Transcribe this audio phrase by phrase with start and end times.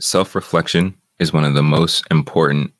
[0.00, 2.72] self reflection is one of the most important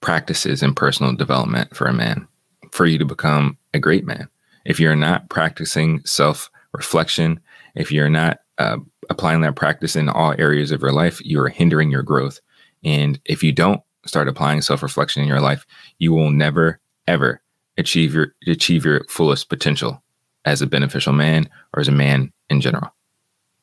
[0.00, 2.26] practices in personal development for a man,
[2.70, 4.28] for you to become a great man.
[4.64, 7.40] If you're not practicing self reflection,
[7.74, 8.78] if you're not uh,
[9.10, 12.40] applying that practice in all areas of your life, you are hindering your growth.
[12.84, 15.66] And if you don't start applying self reflection in your life,
[15.98, 17.40] you will never, ever
[17.78, 20.02] achieve your achieve your fullest potential
[20.44, 22.92] as a beneficial man or as a man in general.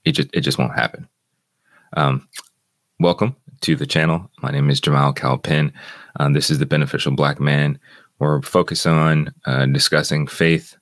[0.05, 1.07] It just it just won't happen.
[1.95, 2.27] Um,
[2.99, 4.29] welcome to the channel.
[4.41, 5.71] My name is Jamal Calpin.
[6.19, 7.79] Um, this is the Beneficial Black Man.
[8.19, 10.75] We're focused on uh, discussing faith,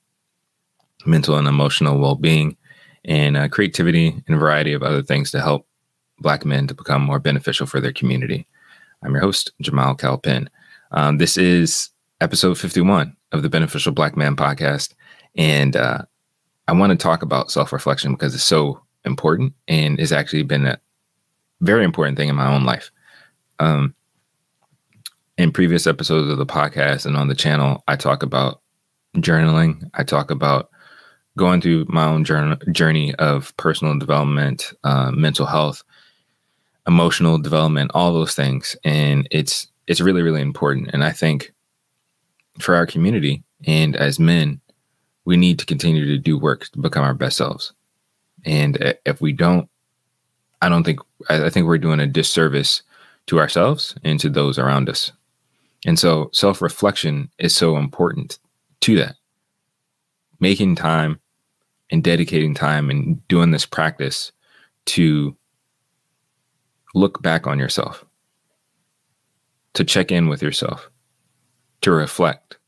[1.06, 2.56] mental and emotional well being,
[3.04, 5.66] and uh, creativity and a variety of other things to help
[6.18, 8.48] Black men to become more beneficial for their community.
[9.04, 10.50] I'm your host, Jamal Calpin.
[10.90, 14.94] Um, this is episode 51 of the Beneficial Black Man podcast.
[15.36, 16.02] And uh,
[16.66, 20.66] I want to talk about self reflection because it's so important and it's actually been
[20.66, 20.80] a
[21.60, 22.90] very important thing in my own life.
[23.58, 23.94] Um,
[25.36, 28.60] in previous episodes of the podcast and on the channel, I talk about
[29.16, 29.88] journaling.
[29.94, 30.70] I talk about
[31.36, 35.84] going through my own journey of personal development, uh, mental health,
[36.86, 40.90] emotional development, all those things, and it's it's really really important.
[40.92, 41.52] And I think
[42.58, 44.60] for our community and as men,
[45.24, 47.72] we need to continue to do work to become our best selves.
[48.44, 49.68] And if we don't,
[50.62, 52.82] I don't think I think we're doing a disservice
[53.26, 55.12] to ourselves and to those around us.
[55.86, 58.38] And so self reflection is so important
[58.80, 59.16] to that.
[60.40, 61.20] Making time
[61.90, 64.32] and dedicating time and doing this practice
[64.86, 65.36] to
[66.94, 68.04] look back on yourself,
[69.74, 70.90] to check in with yourself,
[71.82, 72.58] to reflect,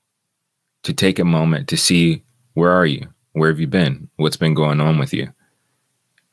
[0.82, 2.22] to take a moment to see
[2.54, 3.06] where are you?
[3.32, 4.08] Where have you been?
[4.16, 5.32] What's been going on with you?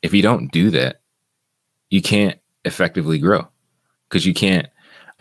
[0.01, 1.01] If you don't do that,
[1.89, 3.47] you can't effectively grow
[4.07, 4.67] because you can't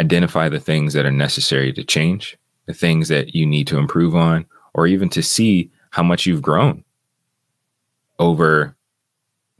[0.00, 2.36] identify the things that are necessary to change,
[2.67, 6.43] the things that you need to improve on, or even to see how much you've
[6.43, 6.84] grown
[8.19, 8.76] over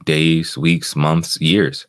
[0.05, 1.87] days, weeks, months, years.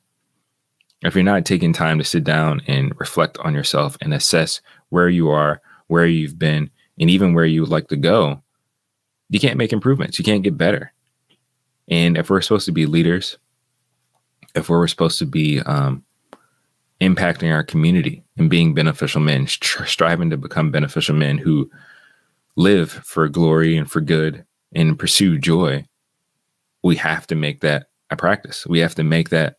[1.03, 5.09] If you're not taking time to sit down and reflect on yourself and assess where
[5.09, 8.43] you are, where you've been, and even where you would like to go,
[9.31, 10.19] you can't make improvements.
[10.19, 10.93] You can't get better.
[11.89, 13.39] And if we're supposed to be leaders,
[14.55, 16.05] if we're supposed to be um,
[17.01, 21.71] impacting our community and being beneficial men, striving to become beneficial men who
[22.57, 24.45] live for glory and for good
[24.75, 25.85] and pursue joy,
[26.83, 28.67] we have to make that a practice.
[28.67, 29.59] We have to make that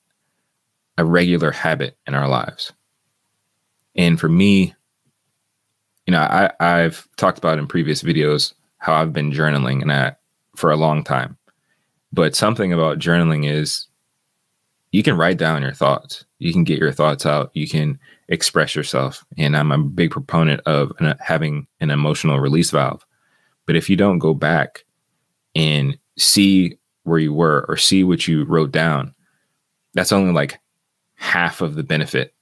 [0.97, 2.73] a regular habit in our lives.
[3.95, 4.75] And for me,
[6.05, 10.19] you know, I, I've talked about in previous videos how I've been journaling and that
[10.55, 11.37] for a long time.
[12.11, 13.88] But something about journaling is
[14.91, 16.25] you can write down your thoughts.
[16.39, 17.51] You can get your thoughts out.
[17.53, 19.23] You can express yourself.
[19.37, 23.05] And I'm a big proponent of having an emotional release valve.
[23.65, 24.83] But if you don't go back
[25.55, 29.13] and see where you were or see what you wrote down,
[29.93, 30.59] that's only like
[31.15, 32.33] half of the benefit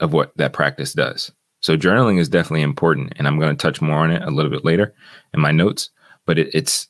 [0.00, 1.30] of what that practice does.
[1.60, 4.50] So journaling is definitely important, and I'm going to touch more on it a little
[4.50, 4.92] bit later
[5.32, 5.90] in my notes.
[6.26, 6.88] But it, it's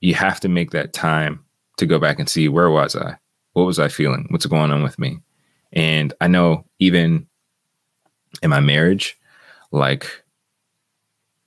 [0.00, 1.44] you have to make that time
[1.78, 3.16] to go back and see where was I,
[3.52, 5.20] what was I feeling, what's going on with me,
[5.72, 7.26] and I know even
[8.42, 9.18] in my marriage,
[9.70, 10.22] like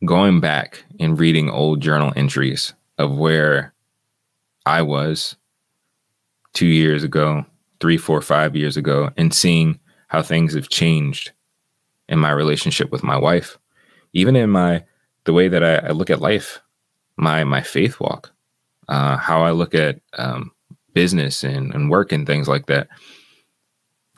[0.06, 3.74] going back and reading old journal entries of where
[4.66, 5.36] I was
[6.54, 7.46] two years ago,
[7.80, 11.32] three, four, five years ago, and seeing how things have changed
[12.08, 13.58] in my relationship with my wife,
[14.14, 14.84] even in my
[15.26, 16.62] the way that I, I look at life,
[17.18, 18.32] my my faith walk,
[18.88, 20.52] uh, how I look at um,
[20.96, 22.88] business and, and work and things like that.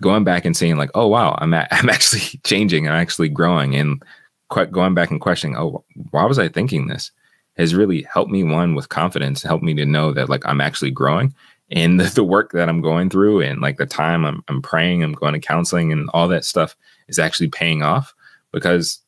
[0.01, 4.01] Going back and saying like, oh wow, I'm I'm actually changing, I'm actually growing, and
[4.49, 7.11] quite going back and questioning, oh, why was I thinking this?
[7.57, 10.91] Has really helped me one with confidence, helped me to know that like I'm actually
[10.91, 11.33] growing,
[11.71, 15.03] and the, the work that I'm going through, and like the time I'm I'm praying,
[15.03, 16.77] I'm going to counseling, and all that stuff
[17.09, 18.13] is actually paying off
[18.53, 19.01] because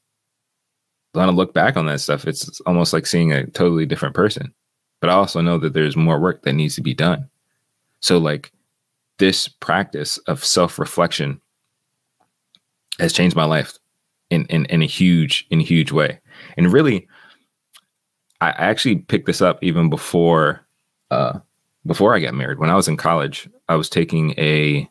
[1.14, 4.54] when I look back on that stuff, it's almost like seeing a totally different person.
[5.02, 7.30] But I also know that there's more work that needs to be done.
[8.02, 8.52] So, like,
[9.18, 11.42] this practice of self reflection
[13.00, 13.78] has changed my life
[14.30, 16.20] in, in, in a huge, in a huge way.
[16.58, 17.08] And really,
[18.42, 20.66] I actually picked this up even before,
[21.12, 21.40] uh,
[21.86, 22.60] before I got married.
[22.60, 24.90] When I was in college, I was taking a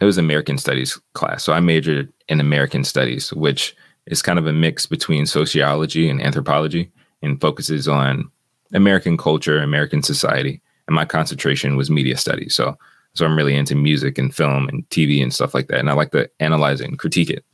[0.00, 1.42] it was American Studies class.
[1.42, 3.74] So I majored in American Studies, which
[4.06, 6.90] is kind of a mix between sociology and anthropology
[7.22, 8.30] and focuses on
[8.74, 10.60] American culture, American society.
[10.86, 12.54] And my concentration was media studies.
[12.54, 12.76] So
[13.14, 15.78] So I'm really into music and film and TV and stuff like that.
[15.78, 17.44] And I like to analyze it and critique it.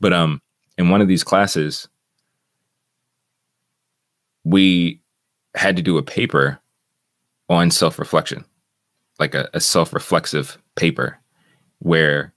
[0.00, 0.40] But um,
[0.78, 1.88] in one of these classes,
[4.44, 5.00] we
[5.54, 6.58] had to do a paper
[7.48, 8.44] on self reflection,
[9.18, 11.18] like a, a self reflexive paper
[11.80, 12.32] where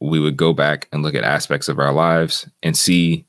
[0.00, 3.24] we would go back and look at aspects of our lives and see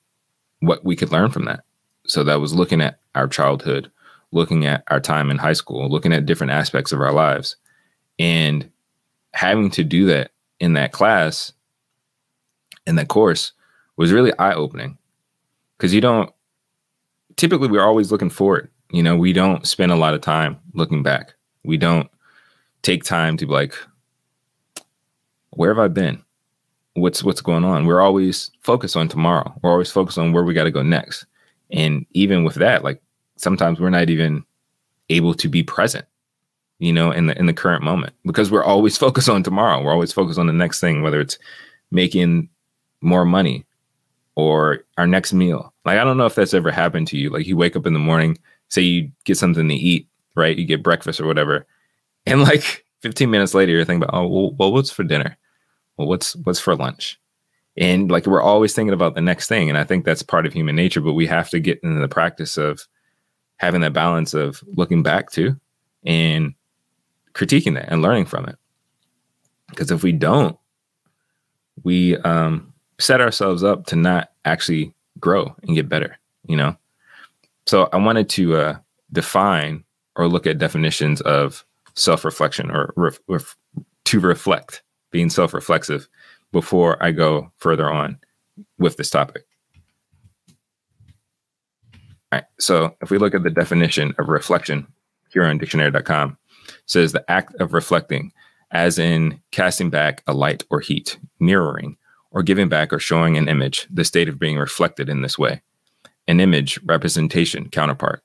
[0.59, 1.61] what we could learn from that.
[2.05, 3.91] So that was looking at our childhood,
[4.37, 7.57] looking at our time in high school, looking at different aspects of our lives.
[8.19, 8.69] And
[9.33, 11.51] having to do that in that class,
[12.85, 13.51] in that course,
[13.97, 14.97] was really eye opening
[15.77, 16.31] because you don't
[17.35, 18.69] typically we're always looking forward.
[18.91, 21.33] You know, we don't spend a lot of time looking back.
[21.63, 22.09] We don't
[22.81, 23.75] take time to be like,
[25.51, 26.23] where have I been?
[26.93, 27.85] What's what's going on?
[27.85, 29.53] We're always focused on tomorrow.
[29.61, 31.25] We're always focused on where we got to go next.
[31.71, 33.01] And even with that, like
[33.37, 34.43] sometimes we're not even
[35.09, 36.05] able to be present,
[36.79, 39.81] you know, in the in the current moment because we're always focused on tomorrow.
[39.81, 41.37] We're always focused on the next thing, whether it's
[41.91, 42.49] making
[43.01, 43.65] more money
[44.35, 45.73] or our next meal.
[45.85, 47.29] Like I don't know if that's ever happened to you.
[47.29, 48.37] Like you wake up in the morning,
[48.69, 50.57] say you get something to eat, right?
[50.57, 51.65] You get breakfast or whatever,
[52.25, 55.37] and like 15 minutes later, you're thinking about, oh, well, well what's for dinner?
[55.97, 57.19] Well, what's what's for lunch?
[57.77, 60.53] And like we're always thinking about the next thing, and I think that's part of
[60.53, 61.01] human nature.
[61.01, 62.87] But we have to get into the practice of
[63.57, 65.59] having that balance of looking back to
[66.05, 66.53] and
[67.33, 68.55] critiquing that and learning from it.
[69.69, 70.57] Because if we don't,
[71.83, 76.17] we um, set ourselves up to not actually grow and get better,
[76.47, 76.75] you know?
[77.65, 78.77] So I wanted to uh,
[79.11, 79.83] define
[80.15, 81.65] or look at definitions of
[81.95, 83.57] self reflection or ref- ref-
[84.05, 86.07] to reflect, being self reflexive
[86.51, 88.17] before I go further on
[88.79, 89.46] with this topic.
[92.37, 92.45] Right.
[92.59, 94.85] So if we look at the definition of reflection
[95.31, 96.37] here on dictionary.com,
[96.85, 98.31] says the act of reflecting,
[98.69, 101.97] as in casting back a light or heat, mirroring,
[102.29, 105.63] or giving back or showing an image, the state of being reflected in this way.
[106.27, 108.21] An image, representation, counterpart.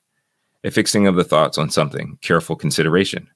[0.63, 3.31] A fixing of the thoughts on something, careful consideration.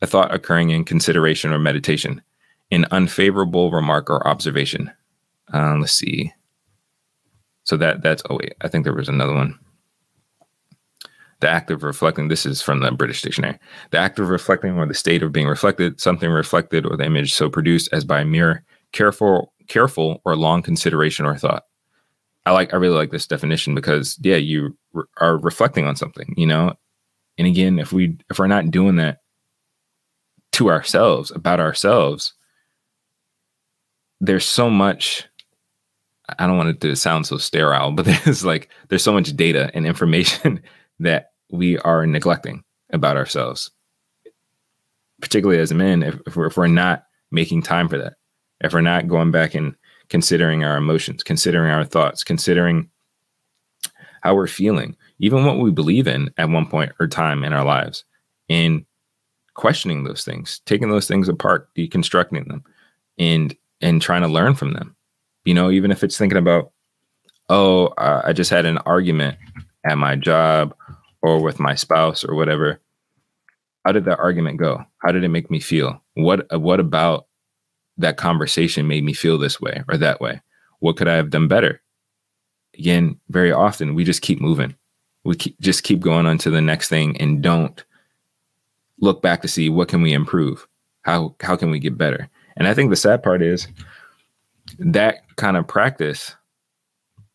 [0.00, 2.22] A thought occurring in consideration or meditation.
[2.70, 4.92] An unfavorable remark or observation.
[5.52, 6.32] Uh, let's see.
[7.64, 9.58] So that that's oh wait, I think there was another one.
[11.40, 13.58] The act of reflecting, this is from the British Dictionary.
[13.90, 17.32] The act of reflecting or the state of being reflected, something reflected or the image
[17.32, 21.64] so produced as by mere careful careful or long consideration or thought.
[22.44, 26.34] I like I really like this definition because yeah, you re- are reflecting on something,
[26.36, 26.74] you know.
[27.38, 29.18] And again, if we if we're not doing that
[30.52, 32.34] to ourselves about ourselves,
[34.20, 35.26] there's so much
[36.38, 39.70] I don't want it to sound so sterile, but there's like there's so much data
[39.74, 40.60] and information
[41.00, 43.70] that we are neglecting about ourselves.
[45.20, 48.14] Particularly as men, if, if, we're, if we're not making time for that
[48.60, 49.74] if we're not going back and
[50.08, 52.88] considering our emotions, considering our thoughts, considering
[54.22, 57.64] how we're feeling, even what we believe in at one point or time in our
[57.64, 58.04] lives,
[58.48, 58.84] and
[59.54, 62.62] questioning those things, taking those things apart, deconstructing them,
[63.18, 64.94] and and trying to learn from them.
[65.44, 66.72] You know, even if it's thinking about,
[67.48, 69.38] oh, I just had an argument
[69.84, 70.74] at my job
[71.22, 72.80] or with my spouse or whatever.
[73.84, 74.84] How did that argument go?
[74.98, 76.02] How did it make me feel?
[76.14, 77.26] What what about
[77.96, 80.40] that conversation made me feel this way or that way?
[80.80, 81.80] What could I have done better?
[82.78, 84.74] Again, very often we just keep moving.
[85.24, 87.84] We keep, just keep going on to the next thing and don't
[89.00, 90.66] look back to see what can we improve?
[91.02, 92.28] How how can we get better?
[92.56, 93.66] And I think the sad part is
[94.78, 96.34] that kind of practice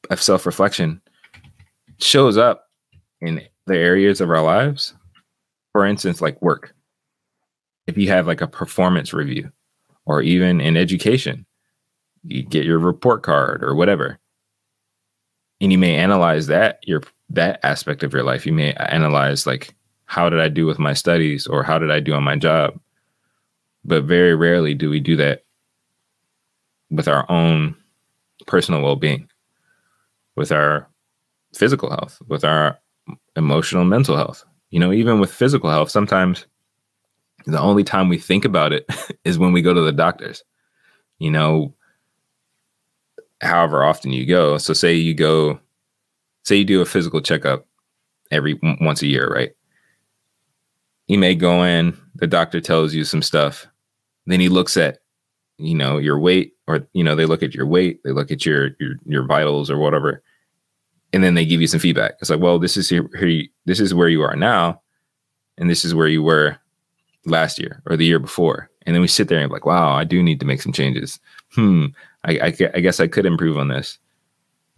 [0.10, 1.02] of self-reflection
[1.98, 2.70] shows up
[3.22, 4.94] in the areas of our lives.
[5.72, 6.74] For instance, like work.
[7.88, 9.52] If you have like a performance review,
[10.06, 11.46] or even in education.
[12.24, 14.20] You get your report card or whatever.
[15.62, 18.46] And you may analyze that your that aspect of your life.
[18.46, 19.74] You may analyze like
[20.06, 22.80] how did I do with my studies or how did I do on my job?
[23.84, 25.44] But very rarely do we do that
[26.90, 27.76] with our own
[28.46, 29.28] personal well-being,
[30.36, 30.88] with our
[31.56, 32.78] physical health, with our
[33.36, 34.44] emotional mental health.
[34.70, 36.46] You know, even with physical health, sometimes
[37.46, 38.90] the only time we think about it
[39.24, 40.44] is when we go to the doctors.
[41.20, 41.74] You know,
[43.42, 44.58] however often you go.
[44.58, 45.60] So say you go,
[46.44, 47.66] say you do a physical checkup
[48.32, 49.52] every once a year, right?
[51.08, 53.68] You may go in, the doctor tells you some stuff,
[54.26, 55.00] then he looks at,
[55.58, 58.46] you know, your weight, or you know, they look at your weight, they look at
[58.46, 60.24] your your your vitals or whatever,
[61.16, 62.16] and then they give you some feedback.
[62.20, 64.82] It's like, well, this is here, here this is where you are now,
[65.58, 66.58] and this is where you were
[67.26, 68.70] last year or the year before.
[68.86, 71.18] And then we sit there and like, wow, I do need to make some changes.
[71.54, 71.86] Hmm,
[72.26, 73.98] I, I, I guess I could improve on this.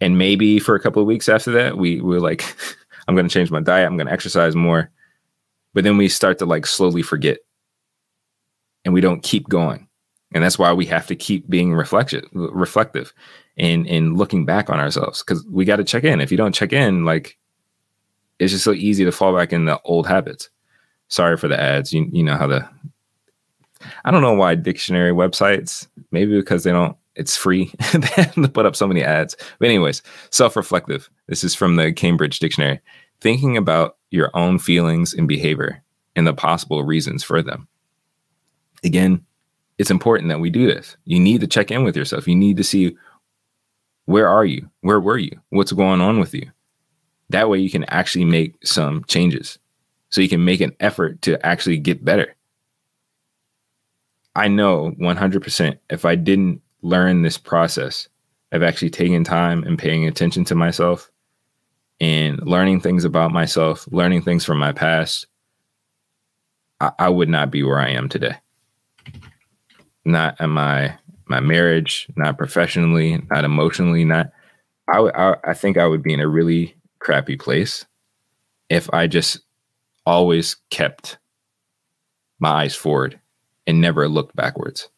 [0.00, 2.44] And maybe for a couple of weeks after that, we were like,
[3.08, 3.88] I'm going to change my diet.
[3.88, 4.92] I'm going to exercise more.
[5.74, 7.38] But then we start to like slowly forget
[8.84, 9.87] and we don't keep going.
[10.32, 13.14] And that's why we have to keep being reflective, reflective
[13.56, 16.20] and, and looking back on ourselves because we got to check in.
[16.20, 17.38] If you don't check in, like
[18.38, 20.50] it's just so easy to fall back in the old habits.
[21.08, 21.92] Sorry for the ads.
[21.92, 22.68] You, you know how the,
[24.04, 28.76] I don't know why dictionary websites, maybe because they don't, it's free to put up
[28.76, 29.36] so many ads.
[29.58, 31.10] But, anyways, self reflective.
[31.26, 32.80] This is from the Cambridge Dictionary.
[33.20, 35.82] Thinking about your own feelings and behavior
[36.14, 37.66] and the possible reasons for them.
[38.84, 39.24] Again,
[39.78, 40.96] it's important that we do this.
[41.04, 42.26] You need to check in with yourself.
[42.26, 42.96] You need to see
[44.06, 44.68] where are you?
[44.80, 45.38] Where were you?
[45.50, 46.50] What's going on with you?
[47.30, 49.58] That way you can actually make some changes.
[50.10, 52.34] So you can make an effort to actually get better.
[54.34, 58.08] I know 100% if I didn't learn this process
[58.52, 61.10] of actually taking time and paying attention to myself
[62.00, 65.26] and learning things about myself, learning things from my past,
[66.80, 68.36] I, I would not be where I am today.
[70.08, 74.32] Not in my my marriage, not professionally, not emotionally, not.
[74.88, 77.84] I, would, I I think I would be in a really crappy place
[78.70, 79.40] if I just
[80.06, 81.18] always kept
[82.38, 83.20] my eyes forward
[83.66, 84.88] and never looked backwards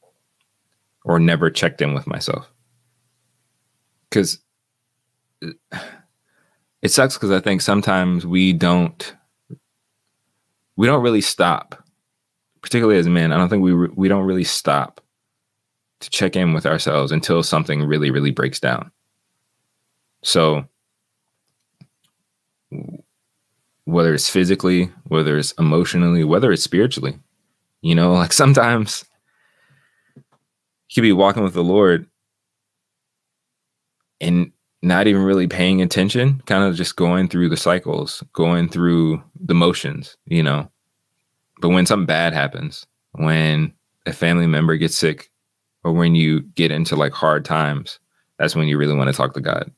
[1.04, 2.50] or never checked in with myself.
[4.08, 4.38] Because
[6.82, 9.16] it sucks because I think sometimes we don't
[10.76, 11.79] we don't really stop,
[12.62, 13.32] particularly as men.
[13.32, 15.00] I don't think we re- we don't really stop
[16.00, 18.90] to check in with ourselves until something really really breaks down.
[20.22, 20.64] So
[23.84, 27.18] whether it's physically, whether it's emotionally, whether it's spiritually,
[27.82, 29.04] you know, like sometimes
[30.16, 30.22] you
[30.94, 32.06] could be walking with the Lord
[34.20, 34.52] and
[34.82, 39.54] not even really paying attention, kind of just going through the cycles, going through the
[39.54, 40.70] motions, you know.
[41.60, 43.72] But when something bad happens, when
[44.06, 45.30] a family member gets sick,
[45.84, 47.98] or when you get into like hard times,
[48.38, 49.70] that's when you really want to talk to God.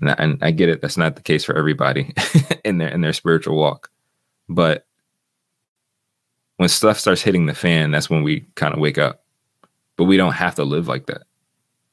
[0.00, 2.12] And I, and I get it, that's not the case for everybody
[2.64, 3.90] in their in their spiritual walk.
[4.48, 4.86] But
[6.56, 9.24] when stuff starts hitting the fan, that's when we kind of wake up.
[9.96, 11.22] But we don't have to live like that.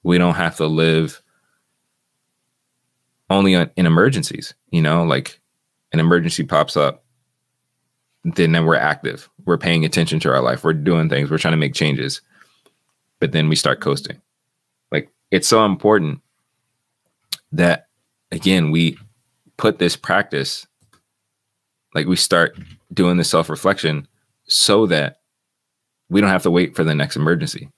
[0.04, 1.22] We don't have to live
[3.30, 5.40] only on, in emergencies, you know, like
[5.92, 7.04] an emergency pops up,
[8.24, 9.30] then, then we're active.
[9.46, 10.64] We're paying attention to our life.
[10.64, 11.32] We're doing things.
[11.32, 12.22] We're trying to make changes.
[13.20, 14.22] But then we start coasting.
[14.92, 16.22] Like it's so important
[17.52, 17.88] that
[18.32, 18.98] again, we
[19.58, 20.68] put this practice,
[21.94, 22.58] like we start
[22.94, 24.08] doing the self reflection
[24.48, 25.20] so that
[26.10, 27.70] we don't have to wait for the next emergency.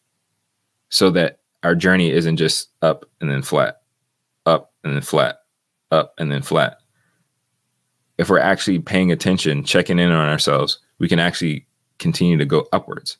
[0.89, 3.81] So that our journey isn't just up and then flat,
[4.45, 5.39] up and then flat,
[5.91, 6.80] up and then flat.
[8.21, 11.65] If we're actually paying attention, checking in on ourselves, we can actually
[11.97, 13.17] continue to go upwards.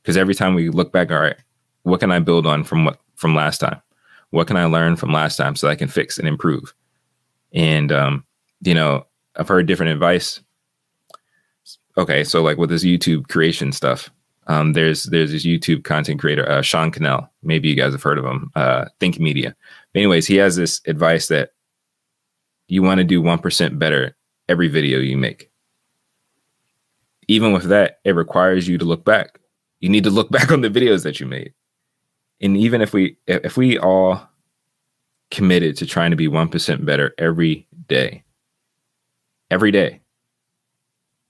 [0.00, 1.34] Because every time we look back, all right,
[1.82, 3.82] what can I build on from what from last time?
[4.30, 6.72] What can I learn from last time so I can fix and improve?
[7.54, 8.24] And um,
[8.62, 10.40] you know, I've heard different advice.
[11.98, 14.10] Okay, so like with this YouTube creation stuff,
[14.46, 17.28] um, there's there's this YouTube content creator, uh, Sean Cannell.
[17.42, 18.52] Maybe you guys have heard of him.
[18.54, 19.56] Uh, Think Media.
[19.92, 21.50] But anyways, he has this advice that
[22.68, 24.16] you want to do 1% better
[24.48, 25.50] every video you make.
[27.28, 29.40] Even with that, it requires you to look back.
[29.80, 31.52] You need to look back on the videos that you made.
[32.40, 34.28] And even if we if we all
[35.30, 38.22] committed to trying to be 1% better every day,
[39.50, 40.00] every day,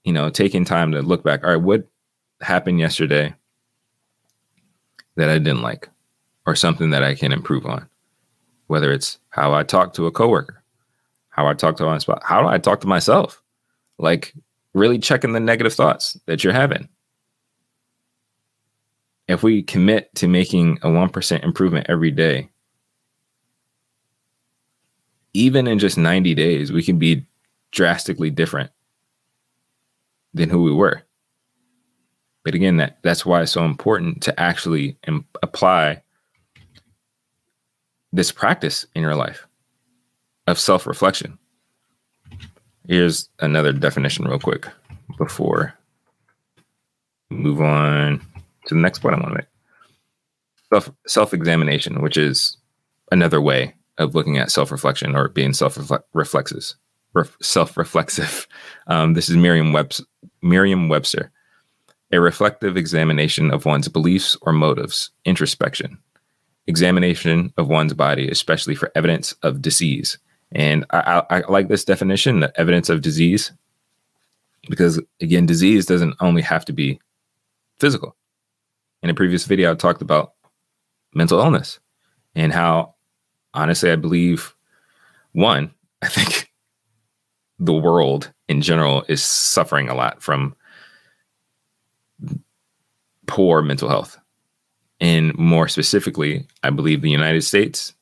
[0.03, 1.87] you know, taking time to look back, all right, what
[2.41, 3.33] happened yesterday
[5.15, 5.89] that I didn't like
[6.45, 7.89] or something that I can improve on?
[8.67, 10.56] Whether it's how I talk to a coworker,
[11.37, 13.41] how I talk to my spot, how do I talk to myself?
[13.99, 14.33] Like
[14.73, 16.89] really checking the negative thoughts that you're having.
[19.27, 22.49] If we commit to making a 1% improvement every day,
[25.33, 27.25] even in just 90 days, we can be
[27.71, 28.71] drastically different
[30.33, 31.03] than who we were.
[32.43, 34.97] But again, that that's why it's so important to actually
[35.43, 36.01] apply
[38.13, 39.46] this practice in your life
[40.47, 41.37] of self reflection.
[42.87, 44.67] Here's another definition, real quick,
[45.17, 45.73] before
[47.29, 48.19] move on
[48.65, 49.47] to the next point I want to make.
[50.73, 52.57] Self self examination, which is
[53.11, 55.77] another way of looking at self reflection or being self
[56.13, 56.73] reflexive.
[57.41, 58.47] Self reflexive.
[58.87, 59.35] Um, this is.
[59.35, 59.73] Merriam
[60.89, 61.31] Webster.
[62.11, 65.97] a reflective examination of one's beliefs or motives, introspection,
[66.67, 70.17] examination of one's body, especially for evidence of disease.
[70.51, 73.51] And I, I, like this definition, the evidence of disease,
[74.69, 76.99] because again, disease doesn't only have to be
[77.79, 78.15] physical.
[79.03, 80.33] In a previous video, I talked about
[81.13, 81.79] mental illness
[82.35, 82.95] and how,
[83.53, 84.55] honestly, I believe
[85.33, 86.51] one, I think
[87.59, 90.55] the world in general is suffering a lot from
[93.25, 94.17] poor mental health.
[94.99, 97.93] And more specifically, I believe the United States,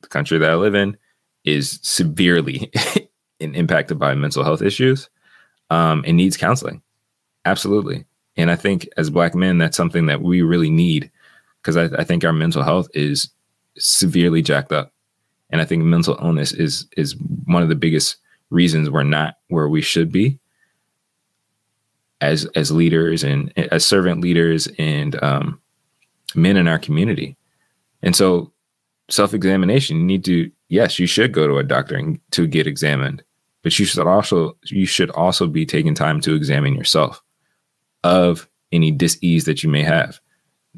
[0.00, 0.96] the country that I live in,
[1.44, 2.70] is severely
[3.40, 5.08] impacted by mental health issues
[5.70, 6.82] um, and needs counseling.
[7.44, 8.04] Absolutely.
[8.36, 11.10] And I think as Black men, that's something that we really need
[11.60, 13.28] because I, I think our mental health is
[13.78, 14.92] severely jacked up.
[15.50, 18.16] And I think mental illness is is one of the biggest
[18.50, 20.38] reasons we're not where we should be
[22.22, 25.60] as as leaders and as servant leaders and um,
[26.34, 27.36] men in our community.
[28.02, 28.52] And so,
[29.10, 29.98] self examination.
[29.98, 33.22] You need to yes, you should go to a doctor and, to get examined,
[33.62, 37.22] but you should also you should also be taking time to examine yourself
[38.04, 40.18] of any disease that you may have,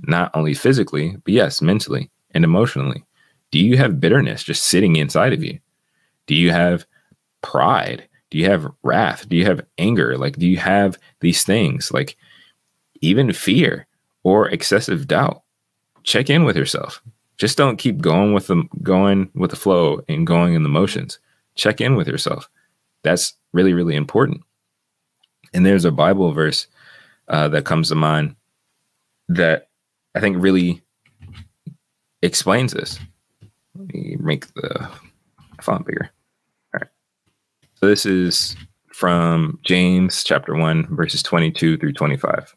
[0.02, 3.04] not only physically, but yes, mentally and emotionally.
[3.52, 5.60] Do you have bitterness just sitting inside of you?
[6.26, 6.84] Do you have
[7.40, 8.08] pride?
[8.30, 9.28] Do you have wrath?
[9.28, 10.18] Do you have anger?
[10.18, 12.16] Like, do you have these things like
[13.00, 13.86] even fear
[14.24, 15.42] or excessive doubt?
[16.02, 17.00] Check in with yourself.
[17.36, 21.18] Just don't keep going with the going with the flow and going in the motions.
[21.56, 22.48] Check in with yourself.
[23.02, 24.42] That's really, really important.
[25.52, 26.66] And there's a Bible verse
[27.28, 28.34] uh, that comes to mind
[29.28, 29.68] that
[30.14, 30.82] I think really
[32.22, 32.98] explains this.
[33.76, 34.90] Let me make the
[35.60, 36.10] font bigger.
[36.72, 36.88] All right.
[37.74, 38.56] So this is
[38.92, 42.54] from James chapter 1 verses 22 through 25.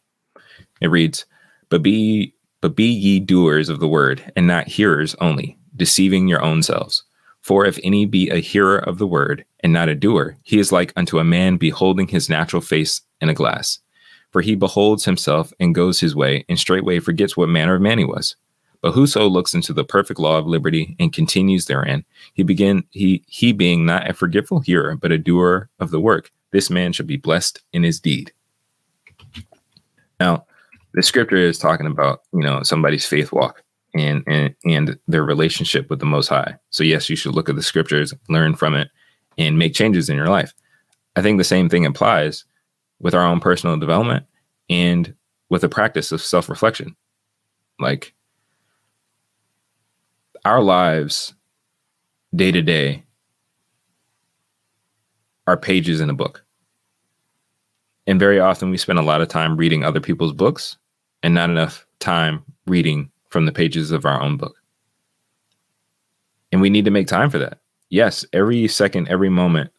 [0.82, 1.26] It reads,
[1.70, 6.42] "But be but be ye doers of the word and not hearers only, deceiving your
[6.42, 7.04] own selves.
[7.42, 10.72] For if any be a hearer of the word and not a doer, he is
[10.72, 13.80] like unto a man beholding his natural face in a glass.
[14.32, 18.00] For he beholds himself and goes his way, and straightway forgets what manner of man
[18.00, 18.36] he was.
[18.82, 22.04] But whoso looks into the perfect law of liberty and continues therein,
[22.34, 26.32] he begin he he being not a forgetful hearer, but a doer of the work,
[26.52, 28.32] this man shall be blessed in his deed.
[30.20, 30.46] Now,
[30.98, 35.92] the scripture is talking about, you know, somebody's faith walk and and and their relationship
[35.92, 36.58] with the most high.
[36.72, 38.90] So yes, you should look at the scriptures, learn from it,
[39.38, 40.56] and make changes in your life.
[41.16, 42.46] I think the same thing applies
[43.00, 44.26] with our own personal development
[44.72, 45.14] and
[45.50, 46.96] with the practice of self-reflection.
[47.78, 48.16] Like
[50.46, 51.36] our lives
[52.34, 53.04] day to day
[55.46, 56.44] are pages in a book.
[58.08, 60.76] And very often we spend a lot of time reading other people's books
[61.28, 64.56] and not enough time reading from the pages of our own book.
[66.54, 67.60] And we need to make time for that.
[67.90, 69.70] Yes, every second, every moment,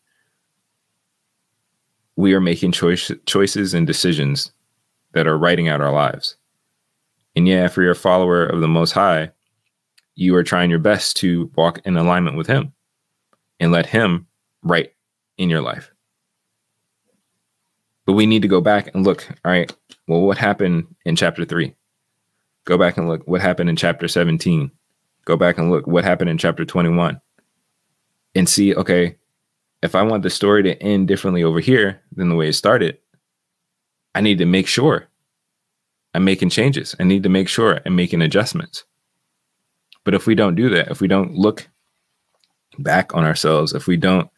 [2.17, 4.53] we are making choice, choices and decisions
[5.15, 6.37] that are writing out our lives.
[7.35, 9.31] And yeah, if you're a follower of the Most High,
[10.17, 12.75] you are trying your best to walk in alignment with Him
[13.59, 14.27] and let Him
[14.63, 14.93] write
[15.39, 15.95] in your life.
[18.09, 19.71] But we need to go back and look, all right,
[20.07, 21.75] well, what happened in chapter three?
[22.65, 24.71] Go back and look what happened in chapter 17.
[25.27, 27.21] Go back and look what happened in chapter 21
[28.35, 29.17] and see, okay,
[29.83, 32.97] if I want the story to end differently over here than the way it started,
[34.15, 35.07] I need to make sure
[36.15, 36.97] I'm making changes.
[36.99, 38.85] I need to make sure I'm making adjustments.
[40.05, 41.69] But if we don't do that, if we don't look
[42.79, 44.31] back on ourselves, if we don't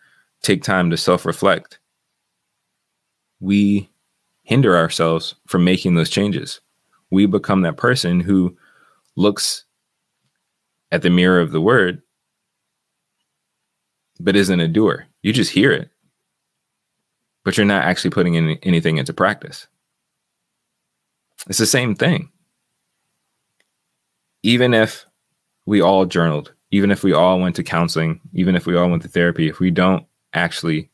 [0.42, 1.79] take time to self reflect,
[3.40, 3.88] we
[4.42, 6.60] hinder ourselves from making those changes.
[7.10, 8.56] We become that person who
[9.16, 9.64] looks
[10.92, 12.02] at the mirror of the word,
[14.18, 15.06] but isn't a doer.
[15.22, 15.90] You just hear it,
[17.44, 19.66] but you're not actually putting any, anything into practice.
[21.48, 22.30] It's the same thing.
[24.42, 25.06] Even if
[25.66, 29.02] we all journaled, even if we all went to counseling, even if we all went
[29.02, 30.90] to therapy, if we don't actually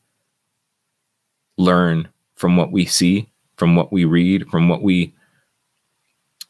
[1.57, 2.07] learn
[2.37, 5.13] from what we see, from what we read, from what we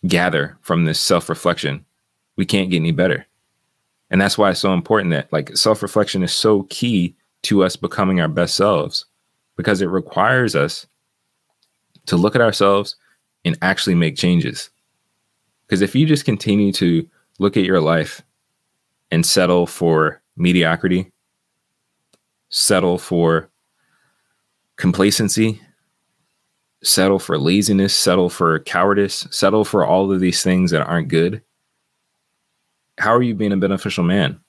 [0.06, 1.84] gather from this self reflection,
[2.36, 3.26] we can't get any better.
[4.12, 7.76] And that's why it's so important that like self reflection is so key to us
[7.76, 9.06] becoming our best selves
[9.56, 10.86] because it requires us
[12.06, 12.95] to look at ourselves
[13.45, 14.69] and actually make changes.
[15.65, 17.08] Because if you just continue to
[17.39, 18.21] look at your life
[19.12, 21.12] and settle for mediocrity,
[22.50, 23.50] settle for
[24.76, 25.62] complacency,
[26.84, 31.42] settle for laziness, settle for cowardice, settle for all of these things that aren't good,
[32.98, 34.40] how are you being a beneficial man?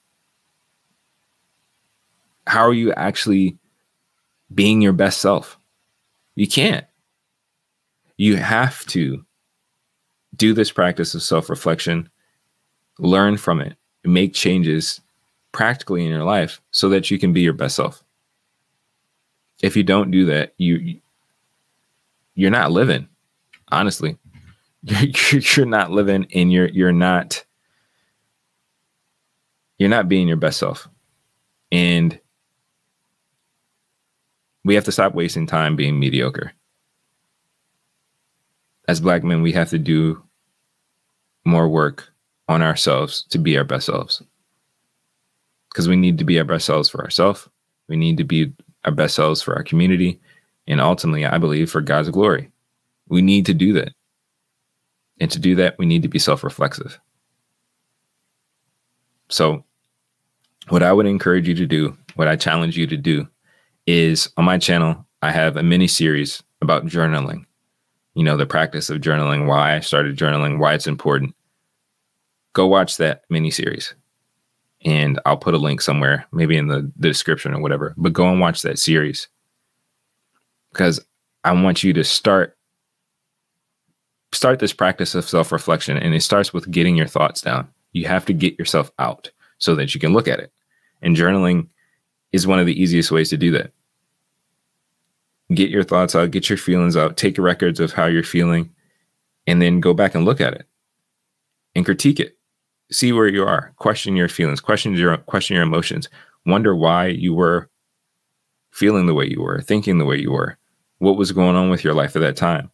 [2.46, 3.58] How are you actually
[4.54, 5.58] being your best self?
[6.34, 6.86] You can't.
[8.16, 9.24] You have to
[10.36, 12.08] do this practice of self reflection,
[12.98, 15.00] learn from it, make changes
[15.52, 18.02] practically in your life so that you can be your best self.
[19.62, 21.00] If you don't do that, you
[22.38, 23.08] you're not living.
[23.72, 24.16] Honestly,
[24.84, 27.44] you're, not living, and you're you're not
[29.76, 30.88] you're not being your best self,
[31.72, 32.18] and
[34.64, 36.52] we have to stop wasting time being mediocre.
[38.86, 40.22] As black men, we have to do
[41.44, 42.08] more work
[42.48, 44.22] on ourselves to be our best selves.
[45.70, 47.48] Because we need to be our best selves for ourselves.
[47.88, 48.52] We need to be
[48.84, 50.20] our best selves for our community.
[50.68, 52.50] And ultimately, I believe for God's glory.
[53.08, 53.92] We need to do that.
[55.18, 57.00] And to do that, we need to be self reflexive.
[59.30, 59.64] So,
[60.68, 63.26] what I would encourage you to do, what I challenge you to do,
[63.86, 67.46] is on my channel, I have a mini series about journaling.
[68.14, 71.34] You know, the practice of journaling, why I started journaling, why it's important.
[72.52, 73.94] Go watch that mini series.
[74.84, 77.94] And I'll put a link somewhere, maybe in the, the description or whatever.
[77.96, 79.28] But go and watch that series
[80.78, 81.00] because
[81.42, 82.56] I want you to start
[84.32, 87.66] start this practice of self-reflection and it starts with getting your thoughts down.
[87.92, 90.52] You have to get yourself out so that you can look at it.
[91.00, 91.66] And journaling
[92.32, 93.72] is one of the easiest ways to do that.
[95.54, 98.70] Get your thoughts out, get your feelings out, take records of how you're feeling,
[99.46, 100.66] and then go back and look at it
[101.74, 102.36] and critique it.
[102.92, 103.72] See where you are.
[103.76, 106.08] Question your feelings, question your question your emotions.
[106.44, 107.70] Wonder why you were
[108.70, 110.57] feeling the way you were, thinking the way you were.
[110.98, 112.70] What was going on with your life at that time?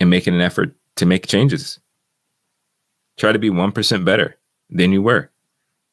[0.00, 1.78] And making an effort to make changes.
[3.16, 4.36] Try to be 1% better
[4.70, 5.30] than you were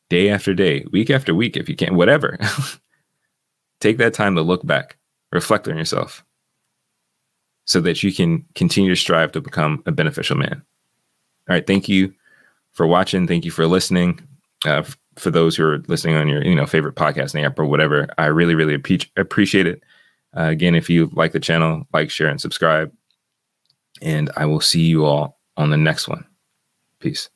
[0.09, 2.37] day after day, week after week, if you can, whatever.
[3.79, 4.97] Take that time to look back,
[5.31, 6.23] reflect on yourself
[7.65, 10.61] so that you can continue to strive to become a beneficial man.
[11.49, 11.65] All right.
[11.65, 12.13] Thank you
[12.71, 13.27] for watching.
[13.27, 14.19] Thank you for listening.
[14.65, 14.83] Uh,
[15.15, 18.25] for those who are listening on your you know favorite podcasting app or whatever, I
[18.25, 18.75] really really
[19.15, 19.83] appreciate it.
[20.37, 22.91] Uh, again, if you like the channel, like, share, and subscribe.
[24.01, 26.25] And I will see you all on the next one.
[26.99, 27.29] Peace.